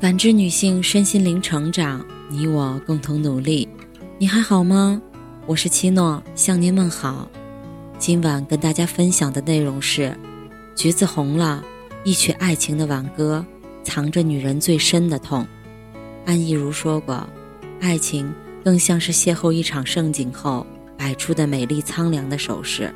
[0.00, 3.68] 感知女性身心灵成长，你我共同努力。
[4.16, 4.98] 你还好吗？
[5.44, 7.30] 我是七诺，向您问好。
[7.98, 10.16] 今晚跟大家分享的内容是：
[10.74, 11.62] 橘子红了，
[12.02, 13.44] 一曲爱情的挽歌，
[13.82, 15.46] 藏着女人最深的痛。
[16.24, 17.28] 安意如说过，
[17.78, 18.32] 爱情
[18.64, 22.90] 更像是邂逅一场盛景后摆出的美丽苍凉的手势。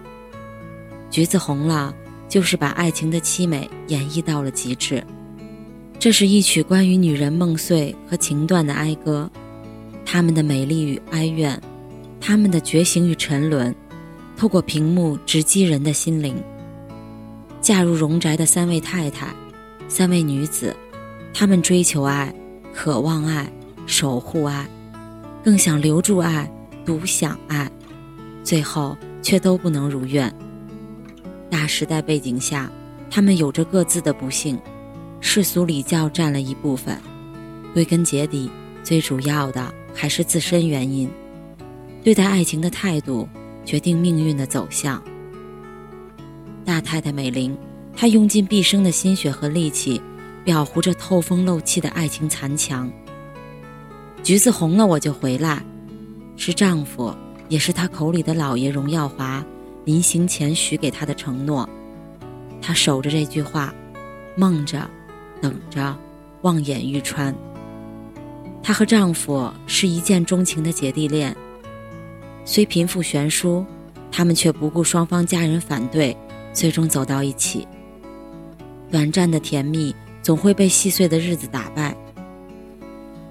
[1.10, 1.94] 橘子红了，
[2.30, 5.04] 就是把爱情的凄美演绎到了极致。
[6.04, 9.30] 这是一曲关于女人梦碎和情断的哀歌，
[10.04, 11.58] 她们的美丽与哀怨，
[12.20, 13.74] 她们的觉醒与沉沦，
[14.36, 16.36] 透过屏幕直击人的心灵。
[17.58, 19.34] 嫁入荣宅的三位太太，
[19.88, 20.76] 三位女子，
[21.32, 22.30] 她们追求爱，
[22.74, 23.50] 渴望爱，
[23.86, 24.68] 守护爱，
[25.42, 26.46] 更想留住爱，
[26.84, 27.66] 独享爱，
[28.42, 30.30] 最后却都不能如愿。
[31.48, 32.70] 大时代背景下，
[33.10, 34.58] 她们有着各自的不幸。
[35.26, 37.00] 世俗礼教占了一部分，
[37.72, 38.48] 归根结底，
[38.84, 41.10] 最主要的还是自身原因。
[42.04, 43.26] 对待爱情的态度，
[43.64, 45.02] 决定命运的走向。
[46.62, 47.56] 大太太美玲，
[47.96, 50.00] 她用尽毕生的心血和力气，
[50.44, 52.88] 裱糊着透风漏气的爱情残墙。
[54.22, 55.64] 橘子红了，我就回来，
[56.36, 57.12] 是丈夫，
[57.48, 59.44] 也是她口里的老爷荣耀华
[59.86, 61.68] 临行前许给她的承诺。
[62.60, 63.74] 她守着这句话，
[64.36, 64.88] 梦着。
[65.40, 65.96] 等着，
[66.42, 67.34] 望眼欲穿。
[68.62, 71.36] 她和丈夫是一见钟情的姐弟恋，
[72.44, 73.64] 虽贫富悬殊，
[74.10, 76.16] 他们却不顾双方家人反对，
[76.52, 77.66] 最终走到一起。
[78.90, 81.94] 短暂的甜蜜总会被细碎的日子打败。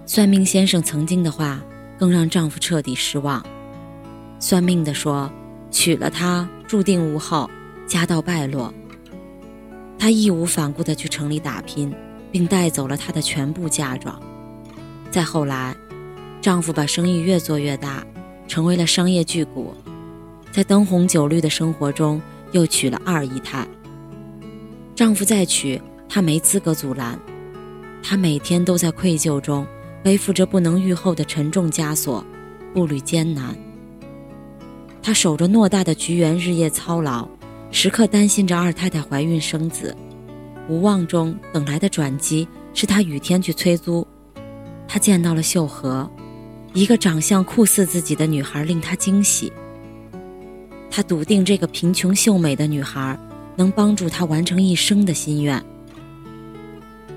[0.05, 1.61] 算命先生曾经的话，
[1.97, 3.43] 更让丈夫彻底失望。
[4.39, 5.31] 算命的说，
[5.71, 7.49] 娶了她注定无后，
[7.88, 8.73] 家道败落。
[10.03, 11.89] 她义无反顾地去城里打拼。
[12.33, 14.19] 并带走了她的全部嫁妆。
[15.11, 15.75] 再后来，
[16.41, 18.03] 丈夫把生意越做越大，
[18.47, 19.51] 成为了商业巨贾。
[20.51, 22.19] 在灯红酒绿的生活中，
[22.51, 23.67] 又娶了二姨太。
[24.95, 25.79] 丈夫再娶，
[26.09, 27.17] 她没资格阻拦。
[28.01, 29.66] 她每天都在愧疚中
[30.03, 32.25] 背负着不能愈后的沉重枷锁，
[32.73, 33.55] 步履艰难。
[35.03, 37.28] 她守着偌大的菊园，日夜操劳，
[37.73, 39.97] 时刻担心着二太太怀孕生子。
[40.69, 44.07] 无望中等来的转机是他雨天去催租，
[44.88, 46.07] 他见到了秀禾，
[46.73, 49.51] 一个长相酷似自己的女孩，令他惊喜。
[50.91, 53.19] 他笃定这个贫穷秀美的女孩
[53.56, 55.61] 能帮助他完成一生的心愿。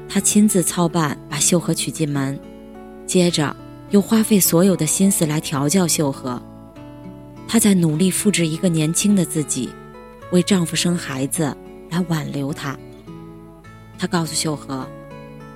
[0.09, 2.41] 他亲自操办把秀禾娶进门，
[3.07, 3.55] 接着
[3.91, 6.41] 又花费所有的心思来调教秀禾。
[7.47, 9.69] 他在努力复制一个年轻的自己，
[10.33, 11.57] 为丈夫生孩子
[11.91, 12.77] 来挽留他。
[13.99, 14.87] 她告诉秀禾，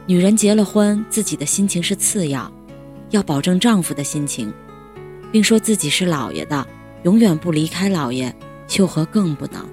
[0.06, 2.50] 女人结了婚，自己的心情是次要，
[3.10, 4.53] 要保证丈夫的心情，
[5.31, 6.66] 并说自己是老爷的，
[7.03, 8.34] 永远不离开老爷。
[8.69, 9.69] 秀禾更不能。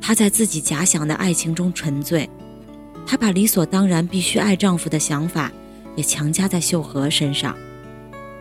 [0.00, 2.28] 她在自己假想的爱情中沉醉，
[3.06, 5.52] 她把理所当然必须爱丈夫的想法，
[5.94, 7.56] 也强加在秀禾身上。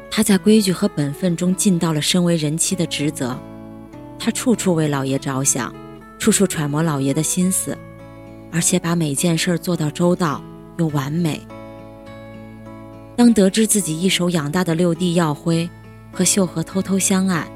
[0.10, 3.40] 她在规矩和本分中尽到了身为人妻的职责，
[4.18, 5.74] 他处处为老爷着想，
[6.20, 7.78] 处处揣摩老爷的心思。
[8.52, 10.40] 而且把每件事做到周到
[10.78, 11.42] 又完美。
[13.16, 15.68] 当得知自己一手养大的六弟耀辉
[16.12, 17.48] 和秀禾偷偷相爱，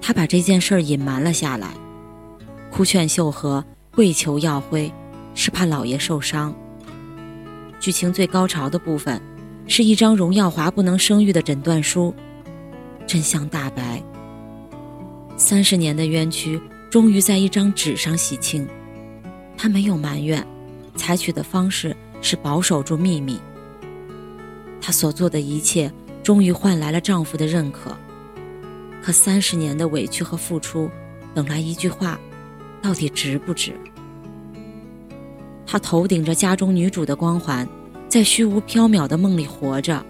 [0.00, 1.68] 他把这件事隐瞒了下来，
[2.70, 3.62] 哭劝秀禾
[3.94, 4.90] 跪求耀辉，
[5.34, 6.54] 是怕老爷受伤。
[7.78, 9.20] 剧情最高潮的部分，
[9.66, 12.14] 是一张荣耀华不能生育的诊断书，
[13.06, 14.02] 真相大白。
[15.42, 16.58] 三十年的冤屈，
[16.88, 18.64] 终于在一张纸上洗清。
[19.58, 20.46] 她没有埋怨，
[20.94, 23.40] 采取的方式是保守住秘密。
[24.80, 25.92] 她所做的一切
[26.22, 27.90] 终于换来了丈夫的认可，
[29.02, 30.88] 可三十年的委屈和付出，
[31.34, 32.20] 等来一句话，
[32.80, 33.72] 到底值不值？
[35.66, 37.68] 她头顶着家中女主的光环，
[38.08, 40.06] 在虚无缥缈的梦里活着。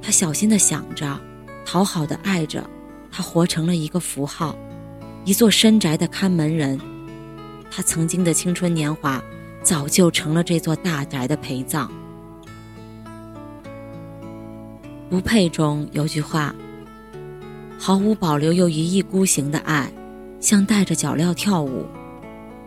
[0.00, 1.20] 她小心的想着，
[1.66, 2.64] 讨好的爱着，
[3.10, 4.56] 他活成了一个符号，
[5.24, 6.78] 一座深宅的看门人。
[7.70, 9.22] 他曾经的青春年华，
[9.62, 11.90] 早就成了这座大宅的陪葬。
[15.10, 16.54] 不配中有句话
[17.78, 19.90] ：“毫无保留又一意孤行的爱，
[20.40, 21.86] 像带着脚镣跳舞，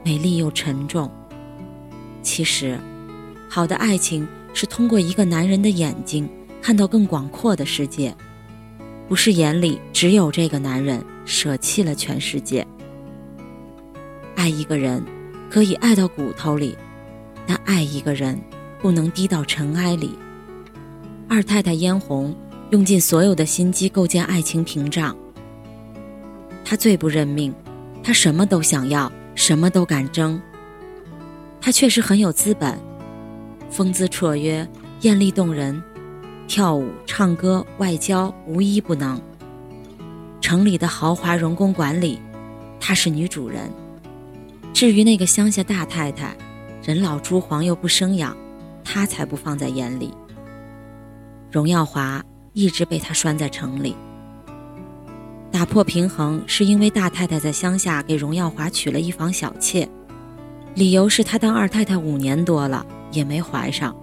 [0.03, 1.09] 美丽又沉重。”
[2.23, 2.79] 其实，
[3.49, 6.29] 好的爱情是通过一个男人的眼睛
[6.61, 8.15] 看到更广阔的世界，
[9.11, 12.65] 不是眼里只有这个男人，舍弃了全世界。
[14.37, 15.03] 爱一个人，
[15.49, 16.77] 可以爱到骨头里；
[17.45, 18.41] 但爱一个人，
[18.79, 20.17] 不能低到尘埃里。
[21.27, 22.33] 二太太嫣红
[22.69, 25.13] 用尽所有的心机构建爱情屏障。
[26.63, 27.53] 她最不认命，
[28.01, 30.41] 她什么都想要，什么都敢争。
[31.59, 32.79] 她确实很有资本，
[33.69, 34.65] 风姿绰约，
[35.01, 35.83] 艳丽动人，
[36.51, 39.17] 跳舞、唱歌、外交无一不能。
[40.41, 42.19] 城里的豪华荣公馆里，
[42.77, 43.71] 她是女主人。
[44.73, 46.35] 至于那个乡下大太太，
[46.83, 48.35] 人老珠黄又不生养，
[48.83, 50.13] 她才不放在眼里。
[51.49, 52.21] 荣耀华
[52.51, 53.95] 一直被她拴在城里。
[55.53, 59.87] 打破平衡是因为大太太在乡下给荣耀华娶了一房小妾，
[60.75, 63.95] 理由是她当二太太五年多了也没怀上。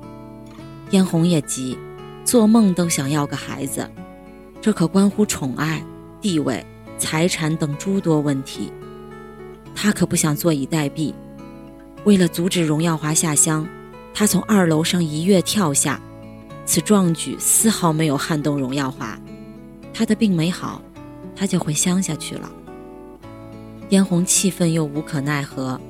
[0.88, 1.76] 嫣红也急，
[2.28, 3.90] 做梦都想要个孩子，
[4.60, 5.82] 这可关乎宠爱、
[6.20, 6.62] 地位、
[6.98, 8.70] 财产等诸多问题。
[9.74, 11.14] 他可不想坐以待毙。
[12.04, 13.66] 为了阻止荣耀华下乡，
[14.12, 15.98] 他从二楼上一跃跳下。
[16.66, 19.18] 此壮举丝毫没有撼动荣耀华，
[19.94, 20.82] 他的病没好，
[21.34, 22.52] 他就回乡下去了。
[23.88, 25.80] 嫣红气愤又无可奈何，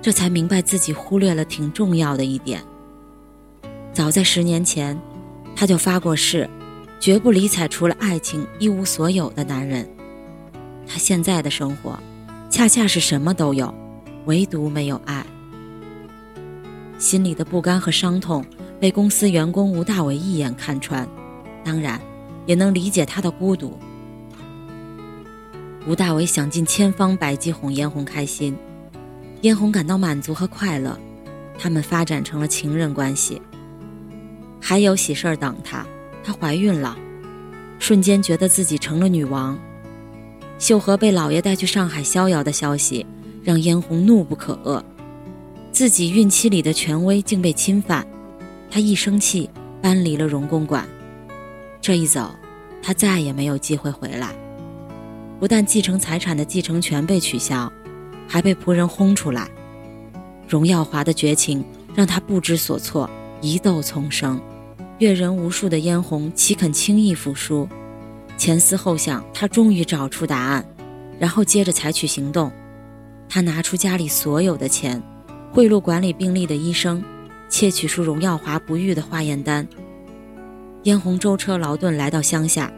[0.00, 2.62] 这才明白自己忽略了挺重要的一点。
[3.92, 4.96] 早在十年前，
[5.56, 6.48] 他就发过誓，
[6.98, 9.88] 绝不理睬除了爱情一无所有的男人。
[10.86, 11.98] 他现在的生活，
[12.50, 13.72] 恰恰是什么都有，
[14.26, 15.24] 唯独没有爱。
[16.98, 18.44] 心里的不甘和伤痛。
[18.80, 21.08] 被公司员工吴大伟一眼看穿，
[21.64, 21.98] 当然，
[22.44, 23.78] 也能理解他的孤独。
[25.86, 28.54] 吴大伟想尽千方百计哄嫣红开心，
[29.40, 30.98] 嫣红感到满足和快乐，
[31.56, 33.40] 他们发展成了情人关系。
[34.66, 35.86] 还有喜事儿等她，
[36.24, 36.96] 她怀孕了，
[37.78, 39.58] 瞬间觉得自己成了女王。
[40.58, 43.04] 秀禾被老爷带去上海逍遥的消息，
[43.42, 44.82] 让嫣红怒不可遏，
[45.70, 48.06] 自己孕期里的权威竟被侵犯。
[48.70, 49.50] 她一生气，
[49.82, 50.88] 搬离了荣公馆。
[51.82, 52.30] 这一走，
[52.80, 54.34] 他再也没有机会回来。
[55.38, 57.70] 不但继承财产的继承权被取消，
[58.26, 59.46] 还被仆人轰出来。
[60.48, 61.62] 荣耀华的绝情
[61.94, 63.10] 让他不知所措，
[63.42, 64.40] 疑窦丛生。
[64.98, 67.68] 阅人无数的嫣红岂肯轻易服输？
[68.38, 70.64] 前思后想，他终于找出答案，
[71.18, 72.50] 然后接着采取行动。
[73.28, 75.02] 他拿出家里所有的钱，
[75.52, 77.02] 贿赂管理病历的医生。
[77.50, 79.68] 窃取出荣耀华不育的化验单。
[80.82, 82.72] 嫣红舟车劳顿来到乡下，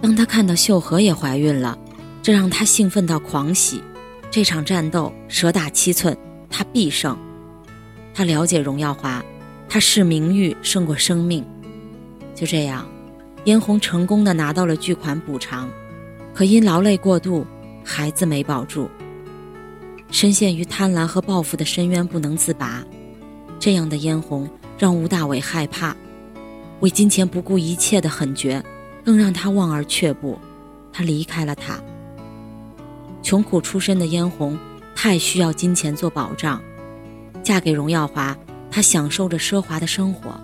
[0.00, 1.78] 当他看到秀禾也怀孕了，
[2.20, 3.80] 这让他兴奋到狂喜。
[4.28, 6.16] 这场战斗蛇打七寸，
[6.48, 7.16] 他必胜。
[8.12, 9.22] 他了解荣耀华，
[9.70, 11.46] 他视名誉胜过生命。
[12.34, 12.86] 就这样，
[13.44, 15.70] 嫣红成功的拿到了巨款补偿，
[16.34, 17.46] 可因劳累过度，
[17.84, 18.90] 孩子没保住。
[20.10, 22.84] 深陷于贪婪和报复的深渊，不能自拔。
[23.60, 25.96] 这样的嫣红让吴大伟害怕，
[26.80, 28.60] 为金钱不顾一切的狠绝，
[29.04, 30.36] 更让他望而却步。
[30.92, 31.78] 他离开了他。
[33.22, 34.58] 穷苦出身的嫣红
[34.96, 36.60] 太需要金钱做保障，
[37.42, 38.36] 嫁给荣耀华，
[38.70, 40.38] 他享受着奢华的生活。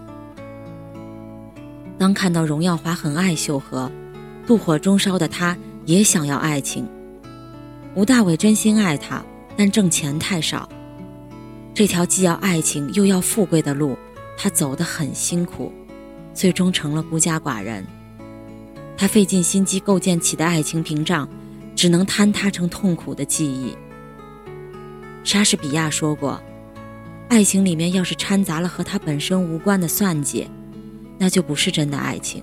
[1.98, 3.90] 当看到荣耀华很爱秀禾，
[4.46, 5.56] 妒火中烧的他
[5.86, 6.86] 也想要爱情。
[7.94, 9.24] 吴大伟真心爱她，
[9.56, 10.68] 但挣钱太少。
[11.72, 13.96] 这条既要爱情又要富贵的路，
[14.36, 15.72] 他走得很辛苦，
[16.34, 17.86] 最终成了孤家寡人。
[18.98, 21.28] 他费尽心机构建起的爱情屏障，
[21.74, 23.76] 只能坍塌成痛苦的记忆。
[25.24, 26.40] 莎士比亚说过
[27.28, 30.48] ：“爱情里面要是掺杂了和他本身无关的算计，
[31.18, 32.42] 那就不是真的爱情。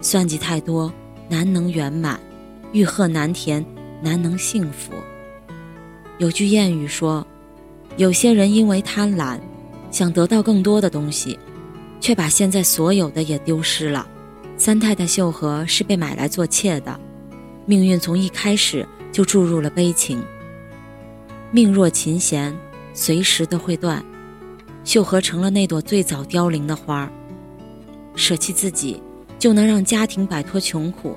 [0.00, 0.92] 算计太多，
[1.28, 2.18] 难能圆满；
[2.72, 3.64] 欲壑难填，
[4.02, 4.92] 难能幸福。”
[6.18, 7.26] 有句谚语说。
[7.96, 9.40] 有些人因为贪婪，
[9.90, 11.36] 想得到更多的东西，
[12.00, 14.06] 却把现在所有的也丢失了。
[14.56, 17.00] 三太太秀禾是被买来做妾的，
[17.66, 20.22] 命运从一开始就注入了悲情。
[21.50, 22.56] 命若琴弦，
[22.98, 24.04] 随时都会断。
[24.82, 27.12] 秀禾成了那朵最早凋零的花儿。
[28.16, 29.00] 舍弃自己，
[29.38, 31.16] 就能让家庭摆脱穷苦。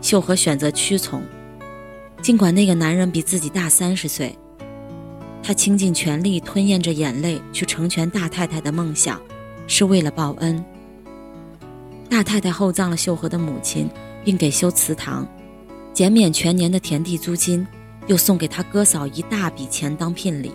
[0.00, 1.20] 秀禾选择屈从，
[2.22, 4.38] 尽管那个男人比自己大三十岁。
[5.42, 9.20] 他倾尽全力吞咽着眼泪去成全大太太的梦想，
[9.66, 10.64] 是为了报恩。
[12.08, 13.90] 大太太厚葬了秀禾的母亲，
[14.24, 15.26] 并给修祠堂，
[15.92, 17.66] 减免全年的田地租金，
[18.06, 20.52] 又送给他哥嫂一大笔钱当聘礼。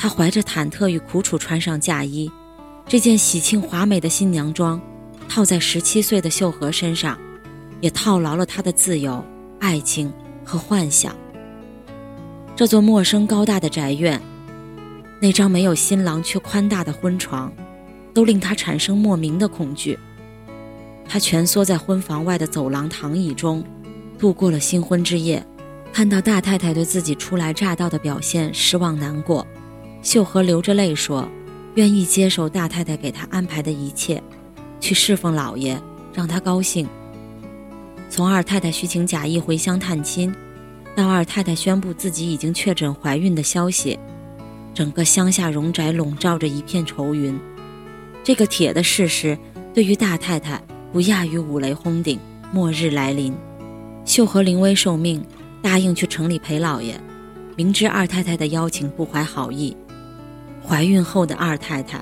[0.00, 2.32] 她怀着忐忑与苦楚穿上嫁衣，
[2.88, 4.80] 这件喜庆华美的新娘装，
[5.28, 7.18] 套在十七岁的秀禾身上，
[7.82, 9.22] 也套牢了她的自由、
[9.58, 10.10] 爱情
[10.42, 11.14] 和幻想。
[12.56, 14.18] 这座陌生高大的宅院，
[15.20, 17.52] 那张没有新郎却宽大的婚床，
[18.14, 19.98] 都令她产生莫名的恐惧。
[21.06, 23.62] 她蜷缩在婚房外的走廊躺椅中，
[24.18, 25.46] 度过了新婚之夜。
[25.92, 29.46] 看到大太太对自己初来乍到的表现失望难过，
[30.02, 31.28] 秀禾流着泪说
[31.76, 34.22] ：“愿意接受大太太给他安排的一切，
[34.80, 35.78] 去侍奉老爷，
[36.14, 36.88] 让他高兴。”
[38.08, 40.34] 从二太太虚情假意回乡探亲，
[40.96, 43.98] 到二太太宣布自己已经确诊怀孕的消息。
[44.72, 47.38] 整个乡下荣宅笼罩着一片愁云，
[48.24, 49.36] 这个铁的事实
[49.74, 50.60] 对于大太太
[50.92, 52.18] 不亚于五雷轰顶，
[52.52, 53.34] 末日来临。
[54.04, 55.22] 秀禾临危受命，
[55.60, 56.98] 答应去城里陪老爷，
[57.56, 59.76] 明知二太太的邀请不怀好意。
[60.70, 62.00] 怀孕后的二太太，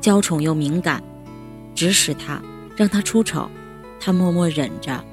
[0.00, 1.02] 娇宠又敏感，
[1.74, 2.40] 指使她
[2.74, 3.46] 让她出丑，
[4.00, 5.04] 她默默忍着。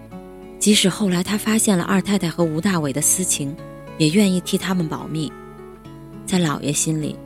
[0.58, 3.54] 即使后来她发现了二太太和吴大伟的私情，
[3.98, 5.30] 也愿意替他们保密。
[6.26, 7.20] 在老爷心里，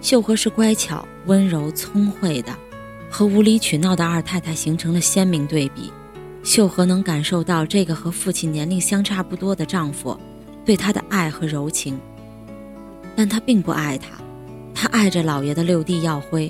[0.00, 2.56] 秀禾是乖巧、温柔、聪慧的，
[3.10, 5.92] 和无理取闹的二太太形成了鲜明对比。
[6.44, 10.16] 秀禾能感受到这个和父亲年龄相差不多的丈夫
[10.64, 11.98] 对她的爱和柔情，
[13.16, 14.17] 但她并不爱他。
[14.80, 16.48] 他爱着老爷的六弟耀辉。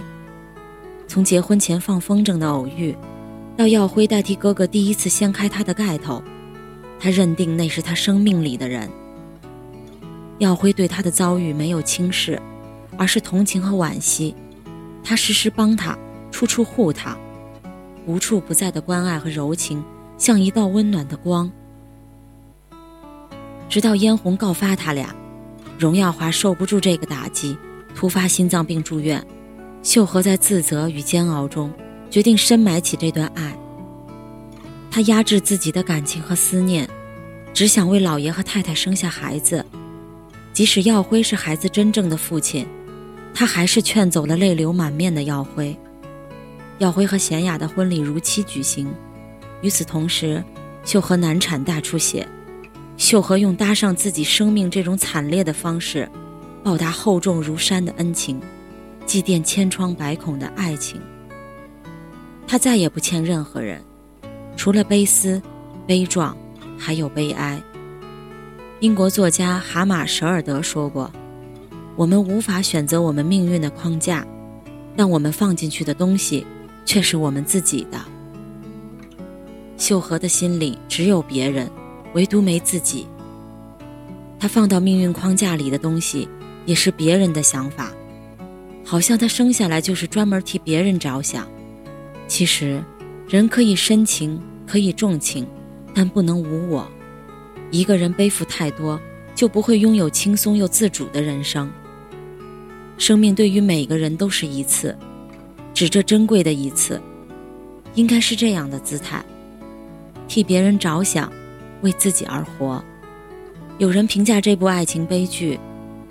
[1.06, 2.94] 从结婚前放风筝的偶遇，
[3.56, 6.23] 到耀辉代替哥哥第一次掀开他的盖头，
[7.00, 8.87] 他认定那是他生命里的人。
[10.40, 12.38] 耀辉对他的遭遇没有轻视，
[12.99, 14.35] 而是同情和惋惜。
[15.02, 15.97] 他时时帮他，
[16.30, 17.16] 处处护他，
[18.04, 19.82] 无处不在的关爱和柔情，
[20.18, 21.50] 像一道温暖的光。
[23.70, 25.14] 直到嫣红告发他俩，
[25.78, 27.56] 荣耀华受不住这个打击，
[27.98, 29.20] 突发心脏病住院。
[29.82, 31.72] 秀禾在自责与煎熬中，
[32.08, 33.52] 决定深埋起这段爱。
[34.88, 36.88] 他压制自己的感情和思念，
[37.52, 39.66] 只想为老爷和太太生下孩子。
[40.52, 42.64] 即使耀辉是孩子真正的父亲，
[43.34, 45.76] 他还是劝走了泪流满面的耀辉。
[46.78, 48.86] 耀辉和贤雅的婚礼如期举行，
[49.60, 50.44] 与此同时，
[50.84, 52.28] 秀禾难产大出血。
[52.96, 56.08] 秀禾用搭上自己生命这种惨烈的方式，
[56.62, 58.40] 报答厚重如山的恩情，
[59.06, 61.00] 祭奠千疮百孔的爱情。
[62.46, 63.82] 他再也不欠任何人，
[64.56, 65.40] 除了悲思、
[65.86, 66.36] 悲壮，
[66.78, 67.60] 还有悲哀。
[68.80, 71.10] 英国作家蛤马舍尔德说过
[71.96, 74.26] ：“我们无法选择我们命运的框架，
[74.96, 76.46] 但我们放进去的东西
[76.84, 77.98] 却是我们自己的。”
[79.76, 81.70] 秀禾的心里只有别人，
[82.14, 83.06] 唯独没自己。
[84.38, 86.28] 他放到命运框架里的东西，
[86.68, 87.90] 也是别人的想法，
[88.84, 91.48] 好像他生下来就是专门替别人着想。
[92.26, 92.84] 其实，
[93.26, 95.46] 人可以深情，可以重情，
[95.94, 96.87] 但不能无我。
[97.70, 99.00] 一个人背负太多，
[99.34, 101.72] 就不会拥有轻松又自主的人生。
[102.98, 104.94] 生命对于每个人都是一次，
[105.72, 107.00] 只这珍贵的一次，
[107.94, 109.25] 应该是这样的姿态：
[110.28, 111.32] 替别人着想，
[111.80, 112.84] 为自己而活。
[113.78, 115.58] 有人评价这部爱情悲剧，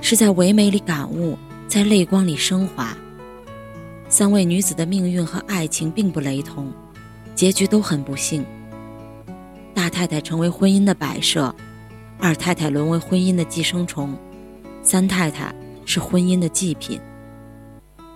[0.02, 1.38] 是在唯美里感悟，
[1.68, 2.96] 在泪光里升华。
[4.10, 6.72] 三位女子的命运和爱情并不雷同，
[7.36, 8.46] 结局都很不幸。
[9.74, 11.54] 大太太成为婚姻的摆设，
[12.18, 14.18] 二太太沦为婚姻的寄生虫，
[14.82, 15.54] 三太太
[15.86, 17.00] 是婚姻的祭品。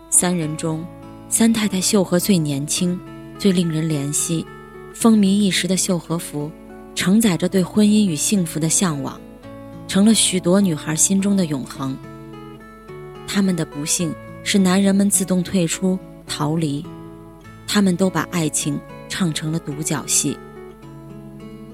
[0.09, 0.85] 三人中，
[1.29, 2.99] 三太太秀禾最年轻，
[3.37, 4.45] 最令人怜惜。
[4.93, 6.51] 风靡一时的秀禾服，
[6.95, 9.19] 承载着对婚姻与幸福的向往，
[9.91, 11.97] 成了许多女孩心中的永恒。
[13.27, 16.85] 他们的不幸是男人们自动退出逃离，
[17.67, 18.79] 他们都把爱情
[19.09, 20.37] 唱成了独角戏。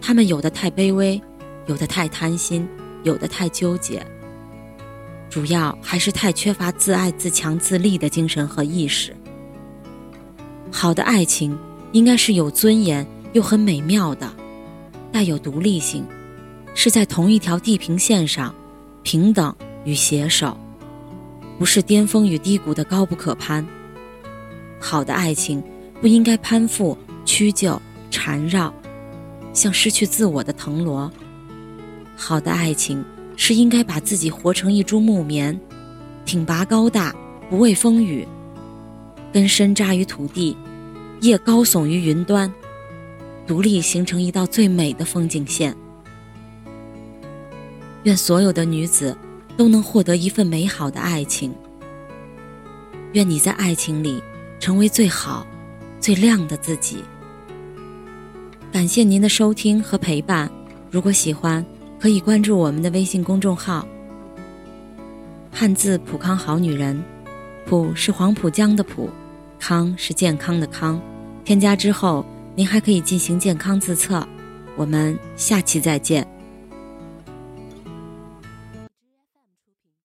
[0.01, 1.21] 他们有的太卑微，
[1.67, 2.67] 有的太贪心，
[3.03, 4.03] 有的太纠结。
[5.29, 9.15] 主要还是太缺乏自爱、自强、自立的精神和意识。
[10.71, 11.55] 好的爱情
[11.91, 14.27] 应该是有尊严又很美妙的，
[15.11, 16.03] 带有独立性，
[16.79, 18.53] 是在同一条地平线上，
[19.01, 19.53] 平等
[19.83, 20.55] 与携手，
[21.57, 23.65] 不是巅峰与低谷的高不可攀。
[24.79, 25.61] 好的爱情
[25.99, 27.81] 不应该攀附、屈就、
[28.11, 28.71] 缠绕。
[29.53, 31.11] 像失去自我的藤萝。
[32.15, 33.03] 好的爱情
[33.35, 35.59] 是应该把自己活成一株木棉，
[36.25, 37.11] 挺拔高大，
[37.49, 38.25] 不畏风雨，
[39.33, 40.55] 根深扎于土地，
[41.21, 42.53] 叶高耸于云端，
[43.47, 45.75] 独立形成一道最美的风景线。
[48.07, 49.15] 愿所有的女子
[49.57, 51.53] 都能获得一份美好的爱情。
[53.11, 54.23] 愿你在爱情里
[54.61, 55.45] 成为最好、
[55.99, 57.03] 最亮的自己。
[58.71, 60.49] 感谢您的收听和陪伴，
[60.89, 61.65] 如果喜欢，
[61.99, 63.85] 可以关注我们的微信公众号。
[65.51, 67.03] 汉字普康好女人，
[67.65, 69.09] 普是黄浦江的浦，
[69.59, 71.01] 康是健康的康。
[71.43, 74.25] 添加之后，您还可以进行健康自测。
[74.77, 76.25] 我们下期再见。